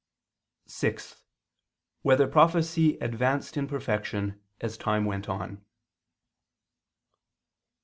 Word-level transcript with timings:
(6) 0.65 1.21
Whether 2.01 2.27
prophecy 2.27 2.97
advanced 2.97 3.55
in 3.55 3.67
perfection 3.67 4.41
as 4.59 4.75
time 4.75 5.05
went 5.05 5.29
on? 5.29 5.63